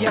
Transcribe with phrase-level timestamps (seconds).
[0.00, 0.06] Vous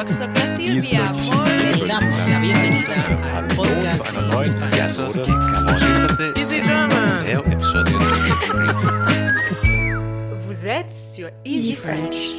[10.68, 12.30] êtes sur Easy French.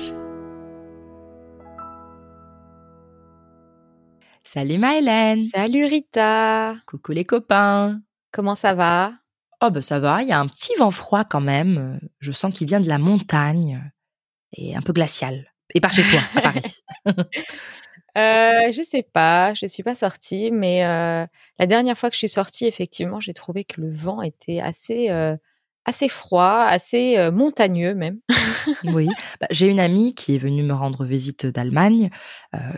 [4.45, 5.43] Salut Maëlène.
[5.43, 8.01] Salut Rita, Coucou les copains.
[8.31, 9.15] Comment ça va?
[9.61, 11.99] Oh ben ça va, il y a un petit vent froid quand même.
[12.21, 13.91] Je sens qu'il vient de la montagne
[14.53, 15.50] et un peu glacial.
[15.75, 16.83] Et par chez toi, à Paris.
[18.19, 21.27] euh, Je sais pas, je suis pas sortie, mais euh,
[21.59, 25.11] la dernière fois que je suis sortie, effectivement, j'ai trouvé que le vent était assez,
[25.11, 25.37] euh,
[25.85, 28.19] assez froid, assez euh, montagneux même.
[28.85, 29.09] oui,
[29.41, 32.11] Bah, j'ai une amie qui est venue me rendre visite d'Allemagne.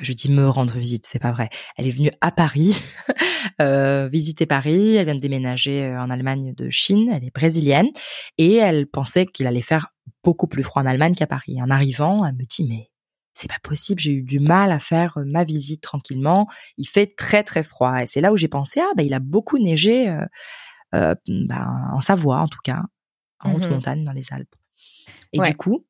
[0.01, 1.49] Je dis me rendre visite, c'est pas vrai.
[1.77, 2.77] Elle est venue à Paris,
[3.59, 4.97] visiter Paris.
[4.97, 7.11] Elle vient de déménager en Allemagne de Chine.
[7.15, 7.89] Elle est brésilienne
[8.37, 9.92] et elle pensait qu'il allait faire
[10.25, 11.61] beaucoup plus froid en Allemagne qu'à Paris.
[11.63, 12.91] En arrivant, elle me dit mais
[13.35, 16.47] c'est pas possible, j'ai eu du mal à faire euh, ma visite tranquillement.
[16.77, 19.21] Il fait très très froid et c'est là où j'ai pensé ah bah il a
[19.21, 20.27] beaucoup neigé euh,
[20.95, 22.83] euh, ben, en Savoie en tout cas,
[23.41, 23.71] en haute Mhm.
[23.71, 24.55] montagne dans les Alpes.
[25.33, 25.51] Et Ouais.
[25.51, 25.87] du coup,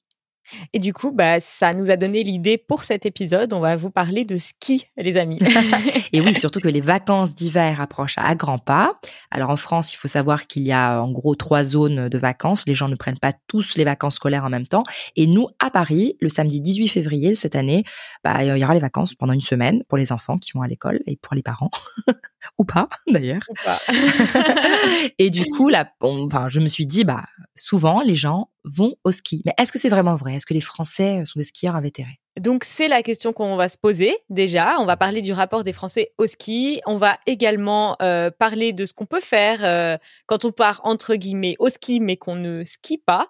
[0.73, 3.53] Et du coup, bah, ça nous a donné l'idée pour cet épisode.
[3.53, 5.39] On va vous parler de ski, les amis.
[6.13, 8.99] Et oui, surtout que les vacances d'hiver approchent à grands pas.
[9.31, 12.67] Alors en France, il faut savoir qu'il y a en gros trois zones de vacances.
[12.67, 14.85] Les gens ne prennent pas tous les vacances scolaires en même temps.
[15.17, 17.85] Et nous, à Paris, le samedi 18 février de cette année,
[18.25, 20.69] bah, il y aura les vacances pendant une semaine pour les enfants qui vont à
[20.69, 21.71] l'école et pour les parents.
[22.59, 23.43] Ou pas, d'ailleurs.
[23.49, 23.79] Ou pas.
[25.19, 29.13] et du coup, là, enfin, je me suis dit, bah, souvent, les gens vont au
[29.13, 29.43] ski.
[29.45, 30.35] Mais est-ce que c'est vraiment vrai?
[30.35, 32.19] Est-ce que les Français sont des skieurs invétérés?
[32.41, 34.77] Donc c'est la question qu'on va se poser déjà.
[34.81, 36.81] On va parler du rapport des Français au ski.
[36.87, 41.15] On va également euh, parler de ce qu'on peut faire euh, quand on part entre
[41.17, 43.29] guillemets au ski mais qu'on ne skie pas.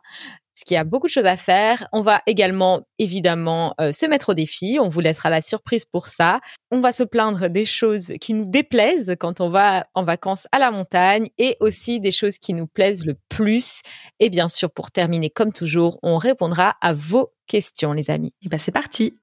[0.63, 1.89] Parce qu'il y a beaucoup de choses à faire.
[1.93, 4.79] On va également évidemment euh, se mettre au défi.
[4.81, 6.39] On vous laissera la surprise pour ça.
[6.71, 10.61] On va se plaindre des choses qui nous déplaisent quand on va en vacances à
[10.61, 13.81] la montagne et aussi des choses qui nous plaisent le plus.
[14.21, 18.33] Et bien sûr, pour terminer comme toujours, on répondra à vos questions, les amis.
[18.43, 19.19] Et ben, c'est parti.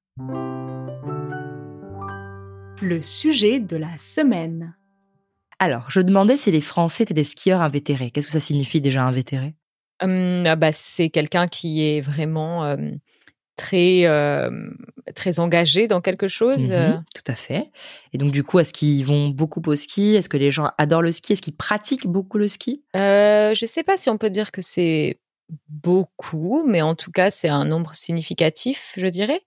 [2.82, 4.76] Le sujet de la semaine.
[5.58, 8.10] Alors, je demandais si les Français étaient des skieurs invétérés.
[8.10, 9.54] Qu'est-ce que ça signifie déjà invétéré
[10.00, 12.76] Ah bah, c'est quelqu'un qui est vraiment euh,
[13.56, 14.06] très
[15.14, 16.70] très engagé dans quelque chose.
[16.70, 16.96] Mhm, euh.
[17.14, 17.70] Tout à fait.
[18.12, 20.14] Et donc, du coup, est-ce qu'ils vont beaucoup au ski?
[20.14, 21.34] Est-ce que les gens adorent le ski?
[21.34, 22.82] Est-ce qu'ils pratiquent beaucoup le ski?
[22.96, 25.18] Euh, je sais pas si on peut dire que c'est
[25.68, 29.40] beaucoup, mais en tout cas c'est un nombre significatif, je dirais.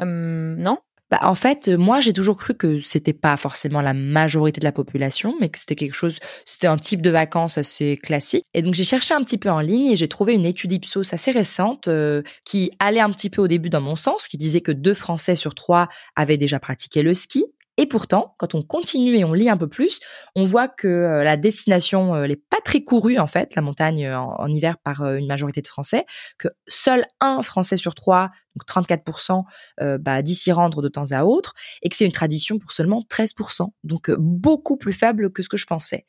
[0.00, 0.78] Non?
[1.10, 4.72] Bah, En fait, moi, j'ai toujours cru que c'était pas forcément la majorité de la
[4.72, 8.44] population, mais que c'était quelque chose, c'était un type de vacances assez classique.
[8.54, 11.12] Et donc, j'ai cherché un petit peu en ligne et j'ai trouvé une étude Ipsos
[11.12, 14.60] assez récente euh, qui allait un petit peu au début dans mon sens, qui disait
[14.60, 17.44] que deux Français sur trois avaient déjà pratiqué le ski.
[17.78, 20.00] Et pourtant, quand on continue et on lit un peu plus,
[20.34, 24.04] on voit que euh, la destination euh, n'est pas très courue en fait, la montagne
[24.04, 26.04] euh, en, en hiver par euh, une majorité de Français,
[26.38, 29.42] que seul un Français sur trois, donc 34%,
[29.80, 32.72] euh, bah, dit s'y rendre de temps à autre, et que c'est une tradition pour
[32.72, 36.04] seulement 13%, donc euh, beaucoup plus faible que ce que je pensais.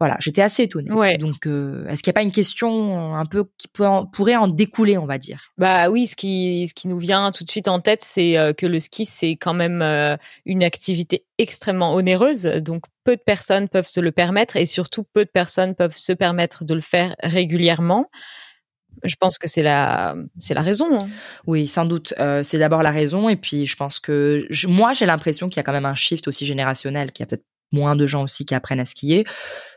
[0.00, 0.90] Voilà, j'étais assez étonnée.
[0.92, 1.16] Ouais.
[1.18, 4.34] Donc, euh, est-ce qu'il n'y a pas une question un peu qui peut en- pourrait
[4.36, 5.52] en découler, on va dire?
[5.56, 8.52] Bah oui, ce qui, ce qui nous vient tout de suite en tête, c'est euh,
[8.52, 10.16] que le ski, c'est quand même euh,
[10.46, 12.42] une activité extrêmement onéreuse.
[12.42, 16.12] Donc, peu de personnes peuvent se le permettre et surtout, peu de personnes peuvent se
[16.12, 18.10] permettre de le faire régulièrement.
[19.04, 21.02] Je pense que c'est la, c'est la raison.
[21.02, 21.08] hein.
[21.46, 22.14] Oui, sans doute.
[22.18, 25.56] Euh, c'est d'abord la raison, et puis je pense que je- moi, j'ai l'impression qu'il
[25.58, 28.22] y a quand même un shift aussi générationnel, qu'il y a peut-être moins de gens
[28.22, 29.24] aussi qui apprennent à skier,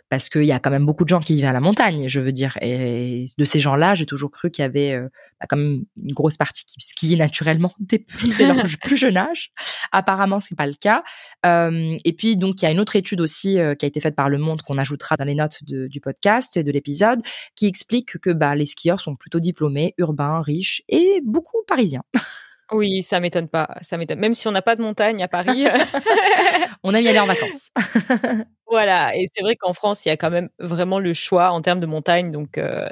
[0.10, 2.20] parce qu'il y a quand même beaucoup de gens qui vivent à la montagne, je
[2.20, 2.58] veux dire.
[2.62, 5.10] Et de ces gens-là, j'ai toujours cru qu'il y avait euh,
[5.40, 8.06] bah, quand même une grosse partie qui skiait naturellement dès,
[8.38, 9.52] dès leur plus jeune âge.
[9.92, 11.04] Apparemment, c'est pas le cas.
[11.46, 14.00] Euh, et puis, donc, il y a une autre étude aussi euh, qui a été
[14.00, 17.22] faite par Le Monde qu'on ajoutera dans les notes de- du podcast et de l'épisode,
[17.56, 22.04] qui explique que bah, les skieurs sont plutôt diplômés, urbains, riches et beaucoup parisiens.
[22.72, 23.70] Oui, ça m'étonne pas.
[23.82, 24.20] Ça m'étonne.
[24.20, 25.66] Même si on n'a pas de montagne à Paris.
[26.84, 27.70] On aime y aller en vacances.
[28.70, 31.62] Voilà, et c'est vrai qu'en France, il y a quand même vraiment le choix en
[31.62, 32.86] termes de montagne, donc euh,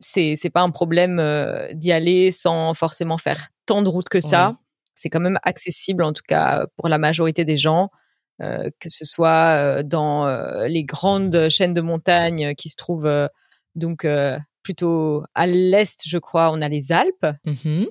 [0.00, 4.20] c'est c'est pas un problème euh, d'y aller sans forcément faire tant de routes que
[4.20, 4.50] ça.
[4.52, 4.56] Oui.
[4.94, 7.90] C'est quand même accessible, en tout cas pour la majorité des gens,
[8.42, 13.06] euh, que ce soit euh, dans euh, les grandes chaînes de montagnes qui se trouvent
[13.06, 13.28] euh,
[13.74, 17.26] donc euh, plutôt à l'est, je crois, on a les Alpes.
[17.46, 17.86] Mhm.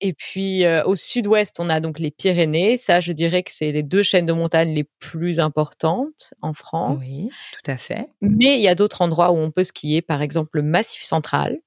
[0.00, 2.76] Et puis euh, au sud-ouest, on a donc les Pyrénées.
[2.78, 7.24] Ça, je dirais que c'est les deux chaînes de montagne les plus importantes en France.
[7.24, 8.08] Oui, tout à fait.
[8.20, 11.58] Mais il y a d'autres endroits où on peut skier, par exemple le Massif central.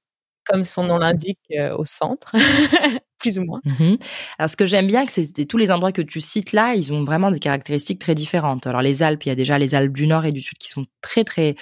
[0.46, 2.32] comme son nom l'indique, euh, au centre,
[3.20, 3.60] plus ou moins.
[3.64, 3.98] Mhm.
[4.38, 6.92] Alors, ce que j'aime bien, c'est que tous les endroits que tu cites là, ils
[6.92, 8.66] ont vraiment des caractéristiques très différentes.
[8.66, 10.68] Alors, les Alpes, il y a déjà les Alpes du Nord et du Sud qui
[10.68, 11.54] sont très, très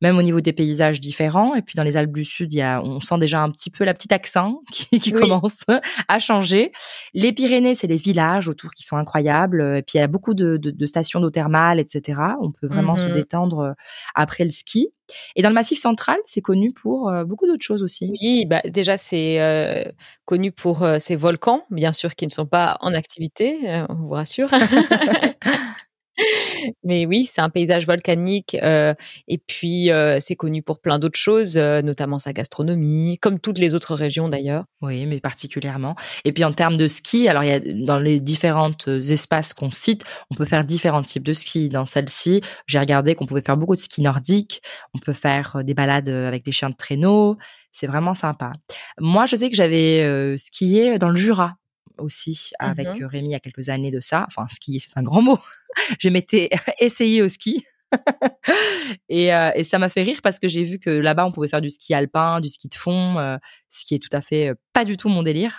[0.00, 1.54] même au niveau des paysages différents.
[1.54, 3.70] Et puis dans les Alpes du Sud, il y a, on sent déjà un petit
[3.70, 5.64] peu la petite accent qui, qui commence
[6.08, 6.72] à changer.
[7.14, 9.76] Les Pyrénées, c'est les villages autour qui sont incroyables.
[9.76, 12.20] Et puis il y a beaucoup de, de, de stations d'eau thermale, etc.
[12.40, 13.72] On peut vraiment se mmh détendre euh,
[14.14, 14.92] après le ski.
[15.36, 18.10] Et dans le Massif central, c'est connu pour euh, beaucoup d'autres choses aussi.
[18.20, 19.84] Oui, bah déjà c'est euh,
[20.24, 24.10] connu pour euh, ses volcans, bien sûr, qui ne sont pas en activité, on vous
[24.10, 24.50] rassure.
[26.84, 28.94] Mais oui, c'est un paysage volcanique euh,
[29.28, 33.58] et puis euh, c'est connu pour plein d'autres choses, euh, notamment sa gastronomie, comme toutes
[33.58, 34.64] les autres régions d'ailleurs.
[34.80, 35.96] Oui, mais particulièrement.
[36.24, 39.70] Et puis en termes de ski, alors il y a dans les différentes espaces qu'on
[39.70, 41.68] cite, on peut faire différents types de ski.
[41.68, 44.62] Dans celle-ci, j'ai regardé qu'on pouvait faire beaucoup de ski nordique,
[44.94, 47.36] on peut faire des balades avec des chiens de traîneau.
[47.72, 48.52] C'est vraiment sympa.
[48.98, 51.54] Moi, je sais que j'avais skié dans le Jura
[52.00, 54.24] aussi avec Mmh Rémi il y a quelques années de ça.
[54.26, 55.38] Enfin, skier, c'est un grand mot.
[55.98, 56.50] je m'étais
[56.80, 57.64] essayée au ski.
[59.08, 61.48] et, euh, et, ça m'a fait rire parce que j'ai vu que là-bas, on pouvait
[61.48, 63.36] faire du ski alpin, du ski de fond, euh,
[63.68, 65.58] ce qui est tout à fait euh, pas du tout mon délire,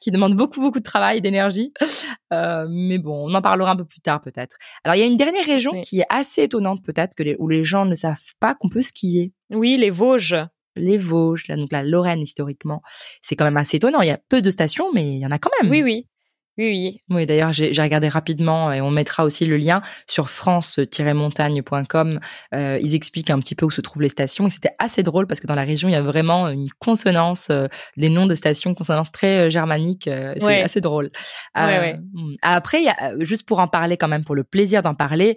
[0.00, 1.72] qui demande beaucoup, beaucoup de travail, d'énergie.
[2.30, 4.56] mais bon, on en parlera un peu plus tard peut-être.
[4.84, 5.82] Alors, il y a une dernière région Oui.
[5.82, 8.82] qui est assez étonnante peut-être, que les, où les gens ne savent pas qu'on peut
[8.82, 9.32] skier.
[9.50, 10.36] Oui, les Vosges.
[10.78, 12.82] Les Vosges, là, donc la Lorraine historiquement,
[13.20, 14.00] c'est quand même assez étonnant.
[14.00, 15.70] Il y a peu de stations, mais il y en a quand même.
[15.70, 16.06] Oui, oui.
[16.58, 17.00] Oui, oui.
[17.10, 22.20] Oui, d'ailleurs, j'ai regardé rapidement et on mettra aussi le lien sur france-montagne.com.
[22.52, 25.28] Euh, ils expliquent un petit peu où se trouvent les stations et c'était assez drôle
[25.28, 28.34] parce que dans la région, il y a vraiment une consonance, euh, les noms de
[28.34, 30.04] stations, consonance très euh, germanique.
[30.06, 30.60] c'est Ouais.
[30.62, 31.10] assez drôle.
[31.56, 31.96] Ouais, ouais.
[32.12, 32.34] hmm.
[32.42, 35.36] Après, il y a, juste pour en parler quand même, pour le plaisir d'en parler,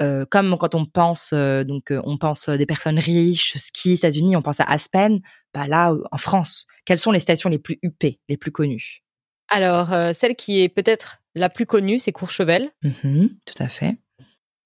[0.00, 4.36] euh, comme quand on pense, euh, donc euh, on pense des personnes riches, ski, États-Unis,
[4.36, 5.20] on pense à Aspen.
[5.52, 9.02] Bah là, en France, quelles sont les stations les plus huppées, les plus connues?
[9.48, 12.70] Alors, celle qui est peut-être la plus connue, c'est Courchevel.
[12.82, 13.96] Mhm, Tout à fait.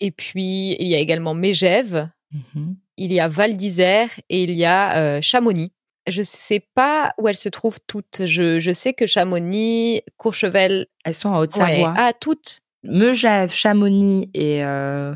[0.01, 2.77] Et puis, il y a également Mégève, Mhm.
[2.97, 5.73] il y a Val d'Isère et il y a Chamonix.
[6.07, 8.23] Je sais pas où elles se trouvent toutes.
[8.25, 11.39] Je, je sais que Chamonix, Courchevel, Elles sont en ouais.
[11.41, 11.93] Haute-Savoie.
[11.97, 12.61] Ah, toutes.
[12.83, 15.15] Megève, Chamonix et euh,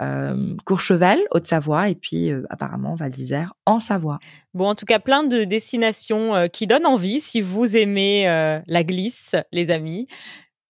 [0.00, 4.18] euh, Courchevel, Haute-Savoie, et puis euh, apparemment Val d'Isère en Savoie.
[4.54, 8.60] Bon, en tout cas, plein de destinations euh, qui donnent envie si vous aimez euh,
[8.66, 10.06] la glisse, les amis.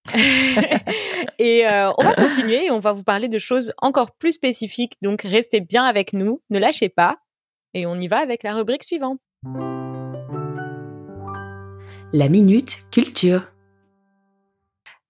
[1.38, 4.94] et euh, on va continuer et on va vous parler de choses encore plus spécifiques.
[5.02, 7.18] Donc, restez bien avec nous, ne lâchez pas.
[7.74, 9.18] Et on y va avec la rubrique suivante.
[12.14, 13.42] La minute culture.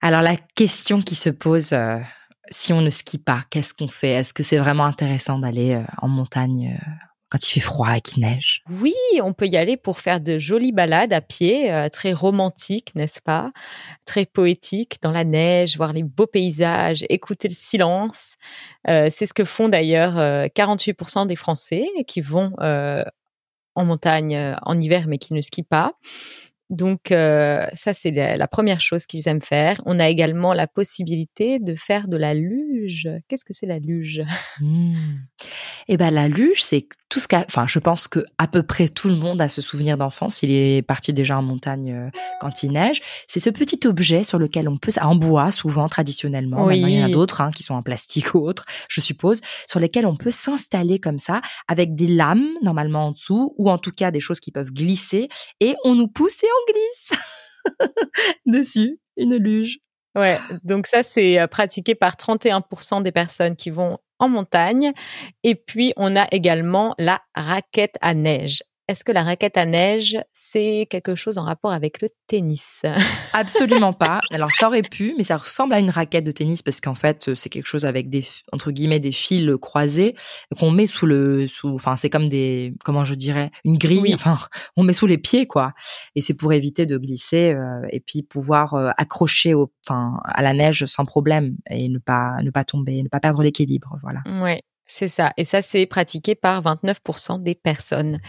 [0.01, 1.97] Alors la question qui se pose, euh,
[2.49, 4.11] si on ne skie pas, qu'est-ce qu'on fait?
[4.11, 6.89] Est-ce que c'est vraiment intéressant d'aller euh, en montagne euh,
[7.29, 8.63] quand il fait froid et qu'il neige?
[8.69, 13.21] Oui, on peut y aller pour faire de jolies balades à pied, très romantiques, n'est-ce
[13.21, 13.51] pas?
[14.05, 18.37] Très poétiques, dans la neige, voir les beaux paysages, écouter le silence.
[18.87, 22.53] C'est ce que font d'ailleurs euh, 48% des Français qui vont
[23.75, 25.93] en montagne en hiver mais qui ne skient pas.
[26.69, 29.81] Donc euh, ça, c'est la, la première chose qu'ils aiment faire.
[29.85, 33.09] On a également la possibilité de faire de la luge.
[33.27, 34.21] Qu'est-ce que c'est la luge?
[34.59, 35.15] Hmm.
[35.87, 37.43] Eh ben la luge, c'est tout ce qu'a.
[37.47, 40.43] Enfin, je pense que à peu près tout le monde a ce souvenir d'enfance.
[40.43, 43.01] Il est parti déjà en montagne euh, quand il neige.
[43.27, 46.65] C'est ce petit objet sur lequel on peut, en bois souvent traditionnellement.
[46.65, 46.75] Oui.
[46.75, 49.41] Maintenant, il y en a d'autres hein, qui sont en plastique ou autres, je suppose,
[49.67, 53.79] sur lesquels on peut s'installer comme ça avec des lames normalement en dessous ou en
[53.79, 57.11] tout cas des choses qui peuvent glisser et on nous pousse et on glisse
[58.45, 58.99] dessus.
[59.17, 59.79] Une luge.
[60.15, 64.91] Ouais, donc ça, c'est euh, pratiqué par 31% des personnes qui vont en montagne.
[65.43, 68.63] Et puis, on a également la raquette à neige.
[68.89, 72.81] Est-ce que la raquette à neige, c'est quelque chose en rapport avec le tennis?
[73.33, 74.19] Absolument pas.
[74.31, 77.27] Alors ça aurait pu, mais ça ressemble à une raquette de tennis parce qu'en fait
[77.27, 80.15] euh, c'est quelque chose avec des entre guillemets des fils croisés
[80.57, 81.69] qu'on met sous le sous.
[81.69, 83.99] Enfin c'est comme des comment je dirais une grille.
[84.01, 84.15] Oui.
[84.15, 84.39] Enfin
[84.75, 85.73] on met sous les pieds quoi.
[86.15, 90.41] Et c'est pour éviter de glisser euh, et puis pouvoir euh, accrocher au enfin à
[90.41, 93.99] la neige sans problème et ne pas ne pas tomber, ne pas perdre l'équilibre.
[94.01, 94.23] Voilà.
[94.43, 95.33] Ouais, c'est ça.
[95.37, 98.19] Et ça, c'est pratiqué par 29% des personnes.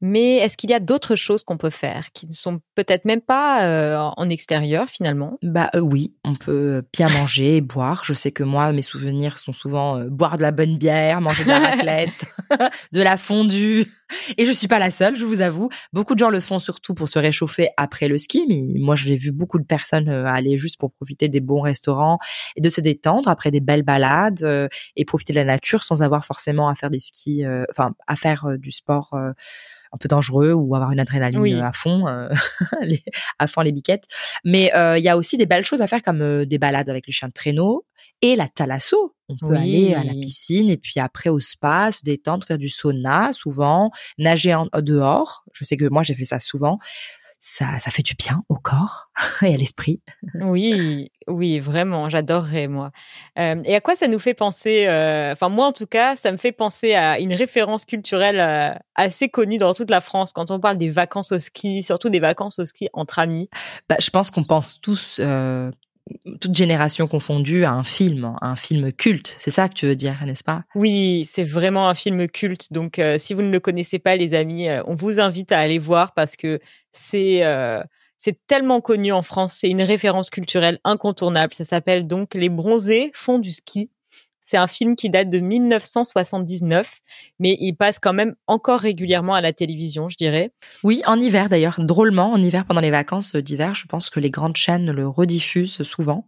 [0.00, 3.20] Mais est-ce qu'il y a d'autres choses qu'on peut faire qui ne sont peut-être même
[3.20, 5.38] pas euh, en extérieur finalement?
[5.42, 8.02] Bah euh, oui, on peut bien manger et boire.
[8.04, 11.44] Je sais que moi, mes souvenirs sont souvent euh, boire de la bonne bière, manger
[11.44, 12.24] de la raclette,
[12.92, 13.86] de la fondue,
[14.36, 15.68] Et je suis pas la seule, je vous avoue.
[15.92, 19.16] Beaucoup de gens le font surtout pour se réchauffer après le ski, mais moi j'ai
[19.16, 22.18] vu beaucoup de personnes euh, aller juste pour profiter des bons restaurants
[22.56, 26.02] et de se détendre après des belles balades euh, et profiter de la nature sans
[26.02, 29.14] avoir forcément à faire des skis, euh, enfin à faire du sport
[29.92, 32.06] un peu dangereux ou avoir une adrénaline à fond,
[33.38, 34.04] à fond les biquettes.
[34.44, 37.12] Mais il y a aussi des belles choses à faire comme des balades avec les
[37.12, 37.86] chiens de traîneau
[38.22, 39.14] et la thalasso.
[39.28, 42.68] On peut aller à la piscine et puis après au spa, se détendre, faire du
[42.68, 45.44] sauna souvent, nager en, dehors.
[45.52, 46.78] Je sais que moi j'ai fait ça souvent.
[47.42, 49.10] Ça, ça fait du bien au corps
[49.42, 50.02] et à l'esprit.
[50.34, 52.90] Oui, oui, vraiment, j'adorerais moi.
[53.38, 56.32] Euh, et à quoi ça nous fait penser euh, Enfin, moi en tout cas, ça
[56.32, 60.50] me fait penser à une référence culturelle euh, assez connue dans toute la France quand
[60.50, 63.48] on parle des vacances au ski, surtout des vacances au ski entre amis.
[63.88, 65.18] Bah, je pense qu'on pense tous
[66.40, 69.36] toute génération confondue à un film, un film culte.
[69.38, 70.64] C'est ça que tu veux dire, n'est-ce pas?
[70.74, 72.72] Oui, c'est vraiment un film culte.
[72.72, 75.58] Donc, euh, si vous ne le connaissez pas, les amis, euh, on vous invite à
[75.58, 76.60] aller voir parce que
[76.92, 77.82] c'est euh,
[78.16, 79.54] c'est tellement connu en France.
[79.58, 81.54] C'est une référence culturelle incontournable.
[81.54, 83.90] Ça s'appelle donc Les Bronzés font du ski.
[84.40, 87.00] C'est un film qui date de 1979,
[87.38, 90.52] mais il passe quand même encore régulièrement à la télévision, je dirais.
[90.82, 94.30] Oui, en hiver d'ailleurs, drôlement, en hiver pendant les vacances d'hiver, je pense que les
[94.30, 96.26] grandes chaînes le rediffusent souvent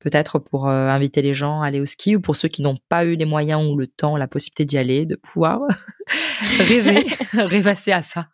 [0.00, 2.78] peut-être pour euh, inviter les gens à aller au ski ou pour ceux qui n'ont
[2.88, 5.60] pas eu les moyens ou le temps, la possibilité d'y aller, de pouvoir
[6.58, 8.28] rêver, rêvasser à ça.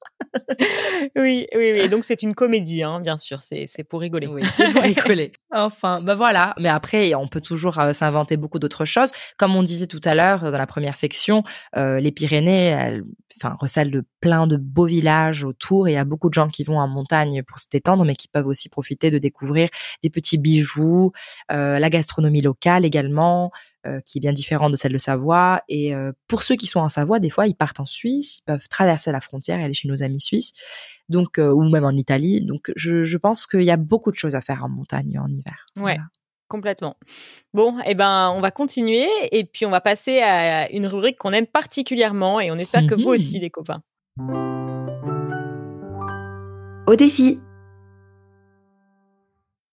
[1.17, 1.89] oui, oui, oui.
[1.89, 3.41] Donc c'est une comédie, hein, bien sûr.
[3.43, 4.27] C'est pour rigoler.
[4.27, 5.33] Oui, c'est pour rigoler.
[5.51, 6.55] enfin, ben voilà.
[6.59, 9.13] Mais après, on peut toujours euh, s'inventer beaucoup d'autres choses.
[9.39, 11.45] Comme on disait tout à l'heure dans la première section,
[11.77, 13.05] euh, les Pyrénées, elles,
[13.37, 15.89] enfin, recèlent de plein de beaux villages autour.
[15.89, 18.17] Et il y a beaucoup de gens qui vont en montagne pour se détendre, mais
[18.17, 19.69] qui peuvent aussi profiter de découvrir
[20.03, 21.13] des petits bijoux.
[21.53, 23.51] Euh, la gastronomie locale également,
[23.87, 25.63] euh, qui est bien différente de celle de Savoie.
[25.69, 28.43] Et euh, pour ceux qui sont en Savoie, des fois, ils partent en Suisse, ils
[28.43, 30.53] peuvent traverser la frontière et aller chez nos amis suisses,
[31.09, 32.45] donc ou même en Italie.
[32.45, 35.67] Donc, je, pense qu'il y a beaucoup de choses à faire en montagne en hiver.
[35.77, 35.99] Ouais.
[36.49, 36.97] Complètement.
[37.55, 41.33] Bon, eh ben, on va continuer et puis on va passer à une rubrique qu'on
[41.33, 43.09] aime particulièrement et on espère que vous mhm.
[43.09, 43.83] aussi, les copains.
[46.87, 47.41] Au défi.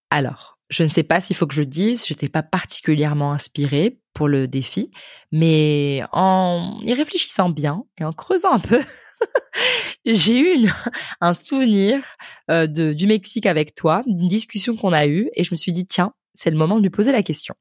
[0.10, 4.00] Alors, je ne sais pas s'il faut que je le dise, j'étais pas particulièrement inspirée
[4.14, 4.92] pour le défi,
[5.32, 8.82] mais en y réfléchissant bien et en creusant un peu,
[10.06, 10.68] j'ai eu
[11.22, 12.04] un souvenir
[12.50, 15.72] euh, de, du Mexique avec toi, une discussion qu'on a eue, et je me suis
[15.72, 17.56] dit tiens, c'est le moment de lui poser la question.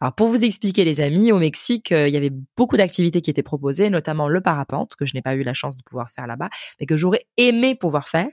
[0.00, 3.30] Alors pour vous expliquer les amis, au Mexique, euh, il y avait beaucoup d'activités qui
[3.30, 6.26] étaient proposées, notamment le parapente, que je n'ai pas eu la chance de pouvoir faire
[6.26, 6.48] là-bas,
[6.80, 8.28] mais que j'aurais aimé pouvoir faire.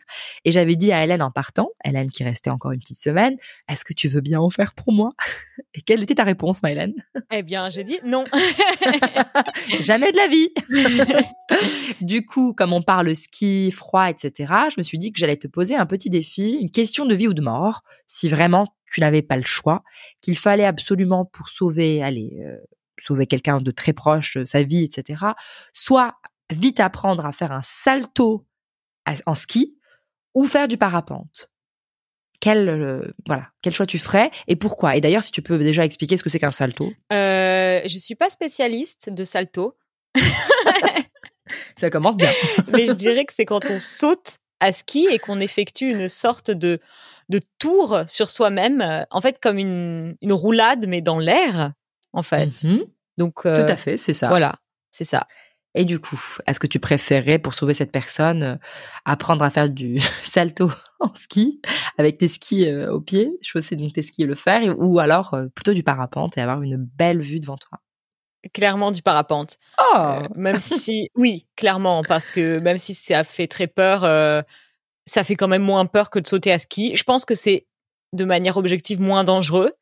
[0.45, 3.83] Et j'avais dit à Hélène en partant, Hélène qui restait encore une petite semaine, est-ce
[3.83, 5.13] que tu veux bien en faire pour moi?
[5.73, 6.93] Et quelle était ta réponse, ma Hélène?
[7.31, 8.25] Eh bien, j'ai dit non.
[9.81, 10.49] Jamais de la vie.
[12.01, 15.47] du coup, comme on parle ski, froid, etc., je me suis dit que j'allais te
[15.47, 19.21] poser un petit défi, une question de vie ou de mort, si vraiment tu n'avais
[19.21, 19.83] pas le choix,
[20.21, 22.57] qu'il fallait absolument pour sauver, allez, euh,
[22.99, 25.23] sauver quelqu'un de très proche, de sa vie, etc.,
[25.73, 26.15] soit
[26.51, 28.45] vite apprendre à faire un salto
[29.25, 29.77] en ski
[30.35, 31.49] ou faire du parapente.
[32.39, 34.95] Quel, euh, voilà, quel choix tu ferais et pourquoi?
[34.95, 36.93] Et d'ailleurs, si tu peux déjà expliquer ce que c'est qu'un salto.
[37.11, 39.77] Euh, je suis pas spécialiste de salto.
[41.77, 42.31] Ça commence bien.
[42.71, 46.51] Mais je dirais que c'est quand on saute à ski et qu'on effectue une sorte
[46.51, 46.79] de
[47.29, 51.73] de tour sur soi-même, euh, en fait comme une, une roulade mais dans l'air,
[52.13, 52.63] en fait.
[52.63, 52.85] Mhm.
[53.17, 54.29] Donc tout à fait, c'est ça.
[54.29, 54.55] Voilà,
[54.91, 55.27] c'est ça.
[55.75, 58.55] Et du coup, est-ce que tu préférais, pour sauver cette personne, euh,
[59.05, 61.61] apprendre à faire du salto en ski
[61.97, 65.35] avec tes skis euh, au pied, chausser donc tes skis et le faire, ou alors
[65.53, 67.79] plutôt du parapente et avoir une belle vue devant toi?
[68.53, 69.57] Clairement du parapente.
[69.93, 74.05] Oh Même si, oui, clairement, parce que même si ça fait très peur,
[75.09, 76.95] ça fait quand même moins peur que de sauter à ski.
[76.95, 77.67] Je pense que c'est
[78.13, 79.73] de manière objective moins dangereux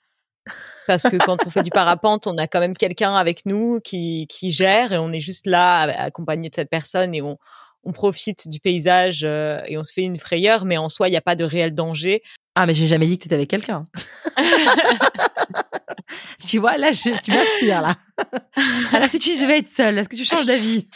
[0.87, 4.25] parce que quand on fait du parapente, on a quand même quelqu'un avec nous qui,
[4.29, 7.37] qui gère et on est juste là accompagné de cette personne et on,
[7.83, 11.11] on profite du paysage euh, et on se fait une frayeur, mais en soi, il
[11.11, 12.21] n'y a pas de réel danger.
[12.55, 13.87] Ah, mais j'ai jamais dit que tu étais avec quelqu'un.
[16.45, 17.95] tu vois, là, tu m'inspires, là.
[18.91, 20.87] Alors, si tu devais être seule, est-ce que tu changes d'avis?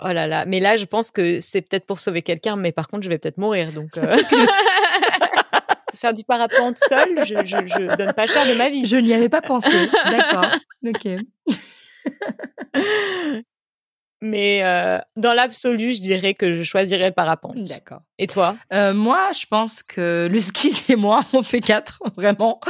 [0.00, 2.88] Oh là là, mais là, je pense que c'est peut-être pour sauver quelqu'un, mais par
[2.88, 3.72] contre, je vais peut-être mourir.
[3.72, 4.16] Donc, euh...
[6.02, 8.86] faire du parapente seul, je, je, donne pas cher de ma vie.
[8.86, 9.70] Je n'y avais pas pensé.
[10.06, 10.46] D'accord.
[10.84, 11.08] ok.
[14.24, 17.56] Mais euh, dans l'absolu, je dirais que je choisirais le parapente.
[17.56, 18.02] D'accord.
[18.20, 18.56] Et toi?
[18.72, 22.60] Euh, moi, je pense que le ski et moi, on fait quatre, vraiment.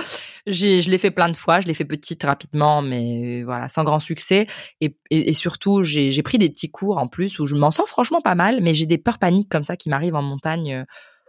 [0.46, 3.84] J'ai, je l'ai fait plein de fois, je l'ai fait petite rapidement, mais voilà, sans
[3.84, 4.46] grand succès.
[4.80, 7.70] Et, et, et surtout, j'ai, j'ai pris des petits cours en plus où je m'en
[7.70, 10.72] sors franchement pas mal, mais j'ai des peurs paniques comme ça qui m'arrivent en montagne
[10.72, 10.84] euh,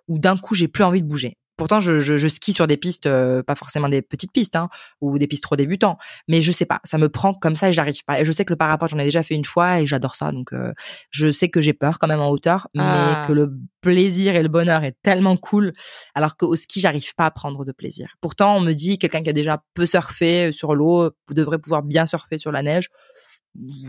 [0.08, 1.38] où d'un coup, j'ai plus envie de bouger.
[1.56, 4.70] Pourtant, je, je, je skie sur des pistes, euh, pas forcément des petites pistes, hein,
[5.02, 5.98] ou des pistes trop débutants.
[6.28, 8.20] Mais je sais pas, ça me prend comme ça et j'arrive pas.
[8.22, 10.32] Et je sais que le parapente, j'en ai déjà fait une fois et j'adore ça.
[10.32, 10.74] Donc, euh,
[11.12, 13.22] je sais que j'ai peur quand même en hauteur, Ah.
[13.22, 15.74] mais que le plaisir et le bonheur est tellement cool.
[16.16, 18.16] Alors qu'au ski, j'arrive pas à prendre de plaisir.
[18.22, 22.06] Pourtant, on me dit quelqu'un qui a déjà peu surfé sur l'eau devrait pouvoir bien
[22.06, 22.90] surfer sur la neige.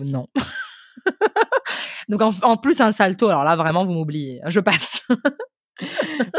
[0.03, 0.27] Non.
[2.09, 4.41] Donc en, en plus un salto, alors là vraiment vous m'oubliez.
[4.47, 5.07] Je passe.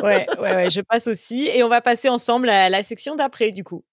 [0.03, 1.47] ouais, ouais, ouais, je passe aussi.
[1.47, 3.83] Et on va passer ensemble à la section d'après, du coup.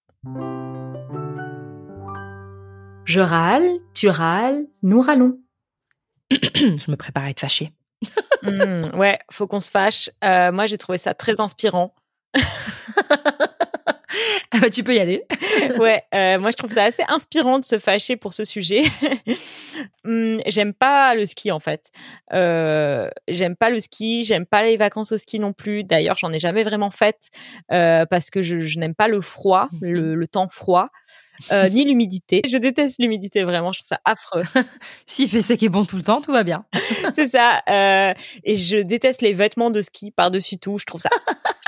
[3.05, 5.39] Je râle, tu râles, nous râlons.
[6.31, 7.71] je me prépare à être fâchée.
[8.43, 10.09] Hmm, ouais, faut qu'on se fâche.
[10.23, 11.93] Euh, moi, j'ai trouvé ça très inspirant.
[14.55, 15.23] Ah bah, tu peux y aller.
[15.79, 18.83] ouais, euh, moi je trouve ça assez inspirant de se fâcher pour ce sujet.
[20.05, 21.89] Hum, j'aime pas le ski en fait.
[22.33, 25.85] Euh, j'aime pas le ski, j'aime pas les vacances au ski non plus.
[25.85, 27.29] D'ailleurs, j'en ai jamais vraiment fait
[27.71, 29.79] euh, parce que je, je n'aime pas le froid, Mhm.
[29.93, 30.89] le, le temps froid,
[31.51, 32.41] euh, ni l'humidité.
[32.47, 34.43] Je déteste l'humidité vraiment, je trouve ça affreux.
[35.07, 36.65] S'il fait sec et bon tout le temps, tout va bien.
[37.13, 37.61] C'est ça.
[37.69, 38.13] euh,
[38.43, 40.77] et je déteste les vêtements de ski par-dessus tout.
[40.77, 41.09] Je trouve ça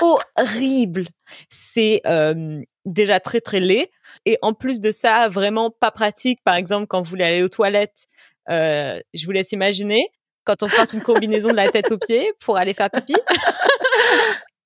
[0.36, 1.06] horrible.
[1.50, 3.90] C'est euh, déjà très très laid.
[4.24, 6.40] Et en plus de ça, vraiment pas pratique.
[6.44, 8.06] Par exemple, quand vous voulez aller aux toilettes,
[8.48, 10.10] je vous laisse imaginer
[10.44, 13.14] quand on porte une combinaison de la tête aux pieds pour aller faire pipi.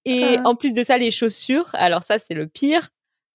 [0.05, 1.71] Et en plus de ça, les chaussures.
[1.75, 2.89] Alors ça, c'est le pire.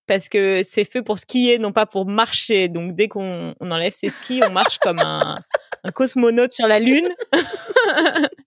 [0.07, 2.67] Parce que c'est fait pour skier, non pas pour marcher.
[2.67, 5.35] Donc dès qu'on on enlève ses skis, on marche comme un,
[5.83, 7.09] un cosmonaute sur la lune.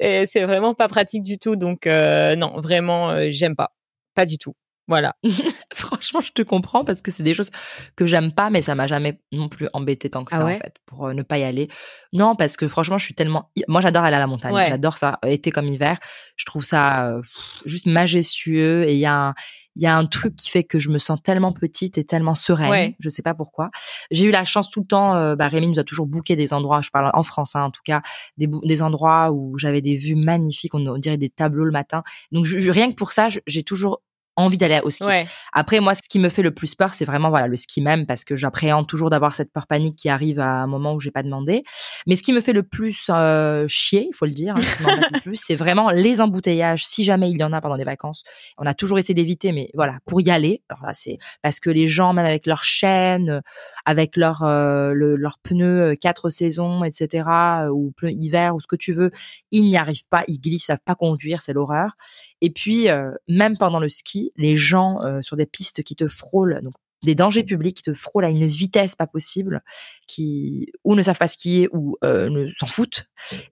[0.00, 1.56] Et c'est vraiment pas pratique du tout.
[1.56, 3.72] Donc euh, non, vraiment, euh, j'aime pas,
[4.14, 4.54] pas du tout.
[4.88, 5.14] Voilà.
[5.74, 7.50] Franchement, je te comprends parce que c'est des choses
[7.94, 10.54] que j'aime pas, mais ça m'a jamais non plus embêté tant que Ah ça ouais?
[10.54, 11.68] en fait pour euh, ne pas y aller.
[12.14, 13.50] Non, parce que franchement, je suis tellement.
[13.68, 14.54] Moi, j'adore aller à la montagne.
[14.54, 14.66] Ouais.
[14.66, 15.98] J'adore ça, euh, été comme hiver.
[16.36, 17.20] Je trouve ça euh,
[17.66, 19.34] juste majestueux et il y a un.
[19.78, 22.34] Il y a un truc qui fait que je me sens tellement petite et tellement
[22.34, 22.68] sereine.
[22.70, 22.96] Ouais.
[22.98, 23.70] Je sais pas pourquoi.
[24.10, 25.14] J'ai eu la chance tout le temps.
[25.16, 26.80] Euh, bah, Rémi nous a toujours booké des endroits.
[26.82, 28.02] Je parle en France, hein, en tout cas,
[28.36, 30.74] des, des endroits où j'avais des vues magnifiques.
[30.74, 32.02] On, on dirait des tableaux le matin.
[32.32, 34.02] Donc je- je- rien que pour ça, j'ai toujours
[34.38, 35.04] envie d'aller au ski.
[35.04, 35.26] Ouais.
[35.52, 38.06] Après, moi, ce qui me fait le plus peur, c'est vraiment voilà le ski même,
[38.06, 41.10] parce que j'appréhende toujours d'avoir cette peur panique qui arrive à un moment où j'ai
[41.10, 41.64] pas demandé.
[42.06, 45.20] Mais ce qui me fait le plus euh, chier, il faut le dire, hein, le
[45.22, 46.84] plus, c'est vraiment les embouteillages.
[46.84, 48.22] Si jamais il y en a pendant les vacances,
[48.58, 50.62] on a toujours essayé d'éviter, mais voilà, pour y aller.
[50.68, 53.40] Alors là, c'est parce que les gens, même avec leurs chaînes, euh,
[53.84, 57.28] avec leurs euh, le- leurs pneus euh, quatre saisons, etc.,
[57.72, 59.10] ou pneus hiver ou ce que tu veux,
[59.50, 61.92] ils n'y arrivent pas, ils glissent, savent pas conduire, c'est l'horreur.
[62.40, 66.08] Et puis, euh, même pendant le ski, les gens euh, sur des pistes qui te
[66.08, 69.62] frôlent, donc des dangers publics qui te frôlent à une vitesse pas possible,
[70.06, 73.06] qui ou ne savent pas skier ou euh, ne s'en foutent,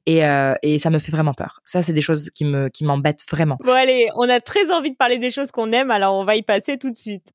[0.06, 1.60] et, euh, et ça me fait vraiment peur.
[1.64, 3.58] Ça, c'est des choses qui me qui m'embêtent vraiment.
[3.64, 6.36] Bon allez, on a très envie de parler des choses qu'on aime, alors on va
[6.36, 7.32] y passer tout de suite.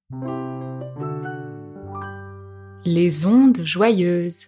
[2.84, 4.48] Les ondes joyeuses.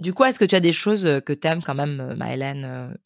[0.00, 2.96] Du coup, est-ce que tu as des choses que t'aimes quand même, Maëlène,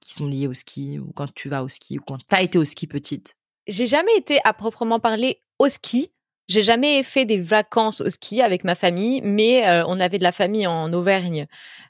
[0.00, 2.58] qui sont liées au ski ou quand tu vas au ski ou quand t'as été
[2.58, 3.36] au ski petite?
[3.66, 6.10] J'ai jamais été à proprement parler au ski.
[6.48, 10.24] J'ai jamais fait des vacances au ski avec ma famille, mais euh, on avait de
[10.24, 11.46] la famille en Auvergne,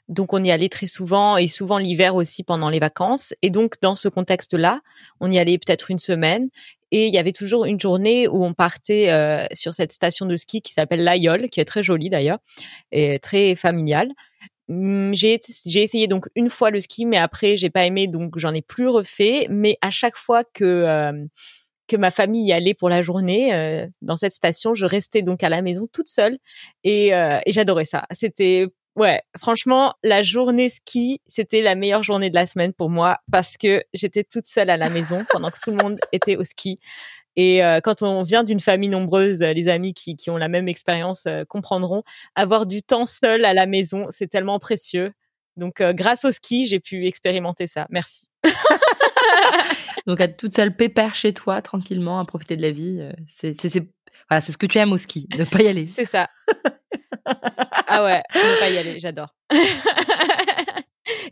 [0.07, 3.33] donc on y allait très souvent et souvent l'hiver aussi pendant les vacances.
[3.41, 4.81] Et donc dans ce contexte-là,
[5.19, 6.49] on y allait peut-être une semaine
[6.91, 10.35] et il y avait toujours une journée où on partait euh, sur cette station de
[10.35, 12.37] ski qui s'appelle l'Aïol, qui est très jolie d'ailleurs
[12.91, 14.11] et très familiale.
[14.69, 18.37] Hum, J'ai j'ai essayé donc une fois le ski, mais après j'ai pas aimé, donc
[18.37, 19.47] j'en ai plus refait.
[19.49, 21.25] Mais à chaque fois que euh,
[21.87, 25.43] que ma famille y allait pour la journée euh, dans cette station, je restais donc
[25.43, 26.37] à la maison toute seule
[26.83, 28.05] et, euh, et j'adorais ça.
[28.11, 33.17] C'était ouais, franchement, la journée ski, c'était la meilleure journée de la semaine pour moi
[33.31, 36.43] parce que j'étais toute seule à la maison pendant que tout le monde était au
[36.45, 36.77] ski.
[37.35, 40.47] Et euh, quand on vient d'une famille nombreuse, euh, les amis qui, qui ont la
[40.47, 42.03] même expérience euh, comprendront,
[42.35, 45.13] avoir du temps seul à la maison, c'est tellement précieux.
[45.55, 47.87] Donc, euh, grâce au ski, j'ai pu expérimenter ça.
[47.89, 48.27] Merci.
[50.07, 53.55] Donc être toute seule pépère chez toi, tranquillement, à profiter de la vie, euh, c'est
[54.29, 55.87] voilà, c'est ce que tu aimes au ski, ne pas y aller.
[55.87, 56.29] C'est ça.
[57.87, 59.35] ah ouais, ne pas y aller, j'adore.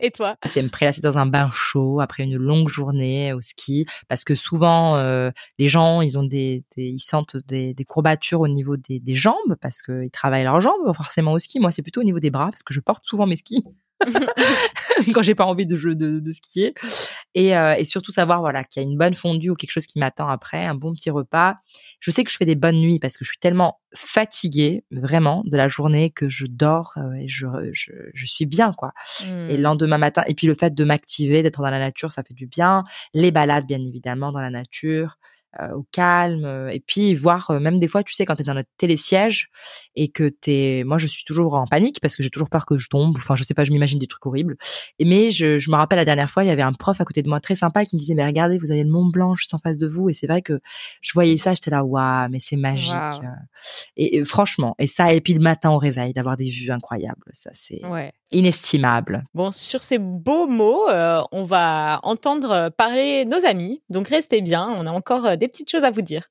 [0.04, 0.36] Et toi?
[0.44, 4.34] C'est me prélasser dans un bain chaud après une longue journée au ski, parce que
[4.34, 8.76] souvent euh, les gens ils ont des, des ils sentent des, des, courbatures au niveau
[8.76, 11.60] des, des jambes parce qu'ils travaillent leurs jambes forcément au ski.
[11.60, 13.62] Moi c'est plutôt au niveau des bras parce que je porte souvent mes skis.
[15.14, 16.74] quand j'ai pas envie de, de, de skier.
[17.34, 19.86] Et, euh, et surtout savoir voilà qu'il y a une bonne fondue ou quelque chose
[19.86, 21.56] qui m'attend après un bon petit repas.
[22.00, 25.42] Je sais que je fais des bonnes nuits parce que je suis tellement fatiguée vraiment
[25.46, 28.92] de la journée que je dors euh, et je, je, je, suis bien quoi.
[29.22, 29.62] Et le Hmm.
[29.62, 32.46] lendemain matin et puis le fait de m'activer d'être dans la nature ça fait du
[32.46, 32.84] bien.
[33.14, 35.18] Les balades bien évidemment dans la nature
[35.76, 38.54] au calme et puis voir euh, même des fois tu sais quand tu es dans
[38.54, 39.50] notre télésiège
[39.94, 42.78] et que t'es moi je suis toujours en panique parce que j'ai toujours peur que
[42.78, 43.14] je tombe.
[43.16, 44.56] Enfin je sais pas je m'imagine des trucs horribles.
[44.98, 47.04] Et mais je, je me rappelle la dernière fois il y avait un prof à
[47.04, 49.34] côté de moi très sympa qui me disait mais regardez vous avez le Mont Blanc
[49.34, 50.08] juste en face de vous.
[50.08, 50.60] Et c'est vrai que
[51.02, 52.94] je voyais ça j'étais là waouh mais c'est magique.
[53.96, 57.22] Et, et franchement et ça et puis le matin au réveil d'avoir des vues incroyables
[57.32, 58.12] ça c'est Ouais.
[58.32, 63.82] Inestimable Bon, sur ces beaux mots, euh, on va entendre parler nos amis.
[63.90, 66.28] Donc restez bien, on a encore euh, des petites choses à vous dire.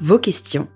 [0.00, 0.68] Vos questions.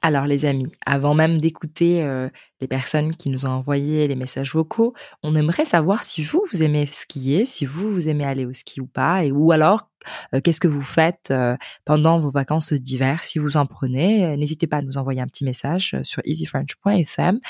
[0.00, 2.28] Alors les amis, avant même d'écouter euh,
[2.60, 6.62] les personnes qui nous ont envoyé les messages vocaux, on aimerait savoir si vous, vous
[6.62, 9.88] aimez skier, si vous, vous aimez aller au ski ou pas, et ou alors
[10.34, 14.24] euh, qu'est-ce que vous faites euh, pendant vos vacances d'hiver, si vous en prenez.
[14.24, 17.40] Euh, N'hésitez pas à nous envoyer un petit message sur easyfrench.fm.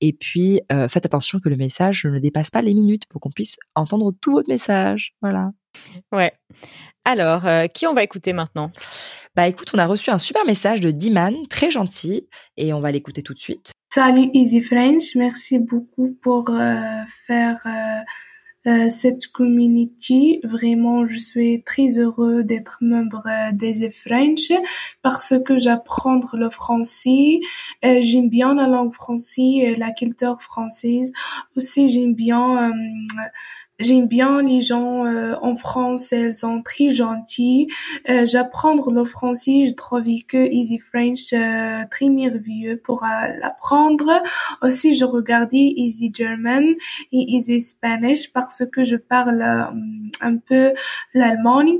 [0.00, 3.30] Et puis, euh, faites attention que le message ne dépasse pas les minutes pour qu'on
[3.30, 5.14] puisse entendre tout votre message.
[5.22, 5.50] Voilà.
[6.12, 6.32] Ouais.
[7.04, 8.70] Alors, qui on va écouter maintenant?
[9.36, 12.26] Bah écoute, on a reçu un super message de Diman, très gentil,
[12.56, 13.72] et on va l'écouter tout de suite.
[13.90, 20.40] Salut Easy French, merci beaucoup pour euh, faire euh, euh, cette community.
[20.44, 23.24] Vraiment, je suis très heureux d'être membre
[23.54, 24.52] d'Easy French
[25.00, 27.40] parce que j'apprends le français.
[27.82, 31.10] J'aime bien la langue française, et la culture française.
[31.56, 32.70] Aussi, j'aime bien
[33.78, 37.68] J'aime bien les gens euh, en France, elles sont très gentilles.
[38.08, 44.20] Euh, J'apprends le français, je trouve que Easy French euh, très merveilleux pour euh, l'apprendre.
[44.62, 46.64] Aussi, je regardais Easy German
[47.12, 49.64] et Easy Spanish parce que je parle euh,
[50.22, 50.72] un peu
[51.14, 51.78] l'Allemagne,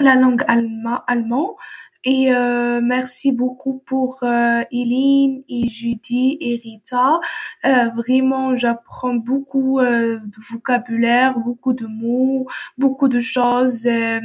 [0.00, 1.56] la langue allemand.
[2.04, 7.20] Et euh, merci beaucoup pour euh, Eileen et Judy et Rita.
[7.64, 12.46] Euh, vraiment, j'apprends beaucoup euh, de vocabulaire, beaucoup de mots,
[12.78, 13.84] beaucoup de choses.
[13.86, 14.20] Euh,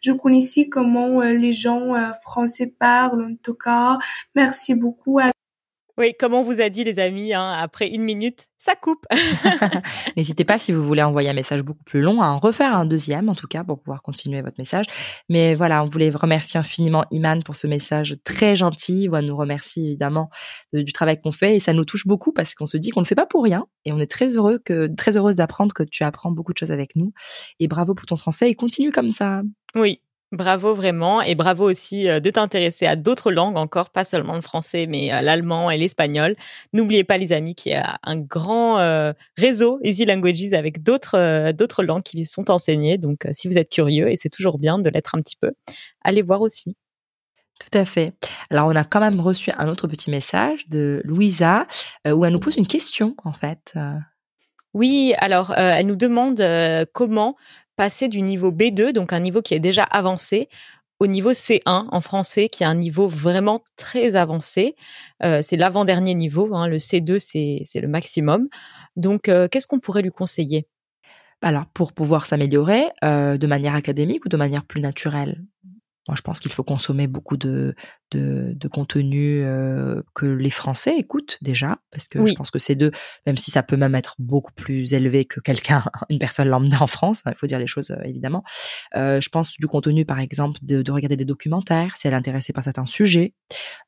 [0.00, 3.32] je connaissais comment euh, les gens français parlent.
[3.32, 3.98] En tout cas,
[4.34, 5.20] merci beaucoup
[5.96, 9.04] Oui, comme on vous a dit, les amis, hein, après une minute, ça coupe.
[10.16, 12.84] N'hésitez pas si vous voulez envoyer un message beaucoup plus long à en refaire un
[12.84, 14.86] deuxième en tout cas pour pouvoir continuer votre message.
[15.28, 19.08] Mais voilà, on voulait remercier infiniment Iman pour ce message très gentil.
[19.12, 20.30] On nous remercie évidemment
[20.72, 23.00] de- du travail qu'on fait et ça nous touche beaucoup parce qu'on se dit qu'on
[23.00, 25.84] ne fait pas pour rien et on est très heureux que très heureuse d'apprendre que
[25.84, 27.12] tu apprends beaucoup de choses avec nous.
[27.60, 29.42] Et bravo pour ton français et continue comme ça.
[29.76, 30.00] Oui,
[30.32, 31.22] bravo vraiment.
[31.22, 35.12] Et bravo aussi euh, de t'intéresser à d'autres langues encore, pas seulement le français, mais
[35.12, 36.36] euh, l'allemand et l'espagnol.
[36.72, 41.18] N'oubliez pas, les amis, qu'il y a un grand euh, réseau Easy Languages avec d'autres
[41.18, 42.98] euh, d'autres langues qui sont enseignées.
[42.98, 45.52] Donc, euh, si vous êtes curieux, et c'est toujours bien de l'être un petit peu,
[46.02, 46.76] allez voir aussi.
[47.60, 48.12] Tout à fait.
[48.50, 51.68] Alors, on a quand même reçu un autre petit message de Louisa
[52.04, 53.74] où elle nous pose une question en fait.
[54.74, 57.36] Oui, alors euh, elle nous demande euh, comment
[57.76, 60.48] passer du niveau B2, donc un niveau qui est déjà avancé,
[61.00, 64.76] au niveau C1 en français, qui est un niveau vraiment très avancé.
[65.22, 68.48] Euh, c'est l'avant-dernier niveau, hein, le C2 c'est le maximum.
[68.96, 70.66] Donc euh, qu'est-ce qu'on pourrait lui conseiller?
[71.42, 75.42] Alors, pour pouvoir s'améliorer euh, de manière académique ou de manière plus naturelle?
[76.08, 77.74] Moi, je pense qu'il faut consommer beaucoup de,
[78.10, 82.30] de, de contenu euh, que les Français écoutent déjà, parce que Oui.
[82.30, 82.90] je pense que ces deux,
[83.26, 86.86] même si ça peut même être beaucoup plus élevé que quelqu'un, une personne lambda en
[86.86, 88.44] France, hein, il faut dire les choses euh, évidemment.
[88.96, 92.16] Euh, je pense du contenu, par exemple, de, de regarder des documentaires, si elle est
[92.16, 93.34] intéressée par certains sujets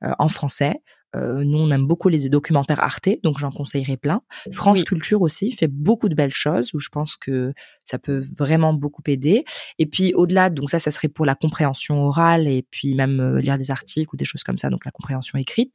[0.03, 0.81] euh, en français.
[1.17, 4.23] Euh, nous, on aime beaucoup les documentaires Arte, donc j'en conseillerais plein.
[4.53, 4.85] France Oui.
[4.85, 7.53] Culture aussi fait beaucoup de belles choses où je pense que
[7.85, 9.45] ça peut vraiment beaucoup aider.
[9.79, 13.41] Et puis au-delà, donc ça, ça serait pour la compréhension orale et puis même euh,
[13.41, 15.73] lire des articles ou des choses comme ça, donc la compréhension écrite.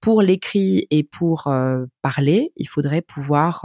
[0.00, 3.64] Pour l'écrit et pour euh, parler, il faudrait pouvoir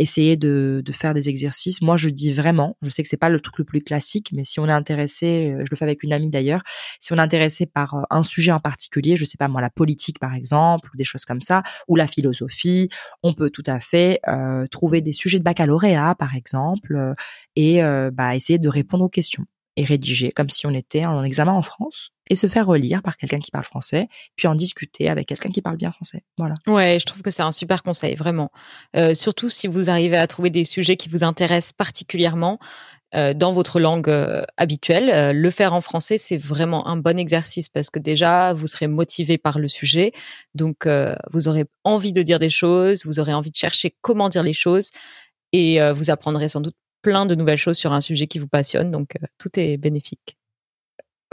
[0.00, 1.82] essayer de, de faire des exercices.
[1.82, 4.44] Moi, je dis vraiment, je sais que c'est pas le truc le plus classique, mais
[4.44, 6.62] si on est intéressé, euh, je le fais avec une amie d'ailleurs,
[6.98, 9.68] si on est intéressé par euh, un sujet en particulier, je sais pas moi, la
[9.68, 12.88] politique par exemple, ou des choses comme ça, ou la philosophie,
[13.22, 17.14] on peut tout à fait euh, trouver des sujets de baccalauréat par exemple,
[17.56, 17.82] et
[18.12, 19.44] bah, essayer de répondre aux questions.
[19.80, 23.16] Et rédiger comme si on était en examen en France et se faire relire par
[23.16, 26.22] quelqu'un qui parle français, puis en discuter avec quelqu'un qui parle bien français.
[26.36, 26.54] Voilà.
[26.66, 28.50] Ouais, je trouve que c'est un super conseil, vraiment.
[28.94, 32.58] Euh, surtout si vous arrivez à trouver des sujets qui vous intéressent particulièrement
[33.14, 35.34] euh, dans votre langue euh, habituelle.
[35.34, 39.38] Le faire en français, c'est vraiment un bon exercice parce que déjà, vous serez motivé
[39.38, 40.12] par le sujet.
[40.54, 40.86] Donc,
[41.32, 44.52] vous aurez envie de dire des choses, vous aurez envie de chercher comment dire les
[44.52, 44.90] choses
[45.52, 48.90] et vous apprendrez sans doute plein de nouvelles choses sur un sujet qui vous passionne.
[48.90, 50.36] Donc, euh, tout est bénéfique.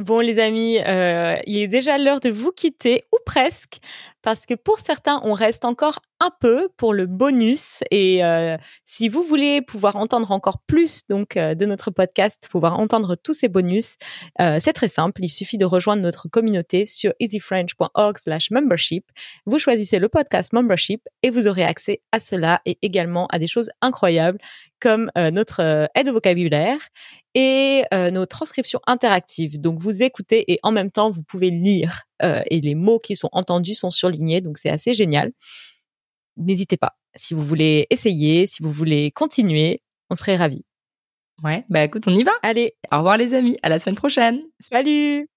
[0.02, 3.80] Bon, les amis, euh, il est déjà l'heure de vous quitter, ou presque,
[4.22, 7.84] parce que pour certains, on reste encore un peu pour le bonus.
[7.92, 12.80] Et euh, si vous voulez pouvoir entendre encore plus donc euh, de notre podcast, pouvoir
[12.80, 13.96] entendre tous ces bonus,
[14.42, 15.24] euh, c'est très simple.
[15.24, 19.06] Il suffit de rejoindre notre communauté sur easyfrench.org/membership.
[19.46, 23.48] Vous choisissez le podcast membership et vous aurez accès à cela et également à des
[23.48, 24.40] choses incroyables
[24.80, 26.80] comme euh, notre euh, aide au vocabulaire
[27.34, 29.60] et euh, nos transcriptions interactives.
[29.60, 33.30] Donc vous écoutez et en même temps vous pouvez lire et les mots qui sont
[33.32, 34.42] entendus sont surlignés.
[34.42, 35.34] Donc c'est assez génial.
[36.38, 36.94] N'hésitez pas.
[37.16, 40.64] Si vous voulez essayer, si vous voulez continuer, on serait ravis.
[41.44, 42.32] Ouais, bah écoute, on y va.
[42.42, 44.42] Allez, Au revoir les amis, à la semaine prochaine.
[44.60, 45.28] salut